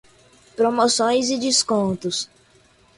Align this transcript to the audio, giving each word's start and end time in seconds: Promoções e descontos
Promoções 0.55 1.29
e 1.29 1.37
descontos 1.37 2.27